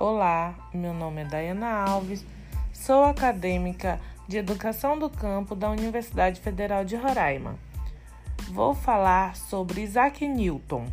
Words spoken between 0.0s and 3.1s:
Olá, meu nome é Dayana Alves, sou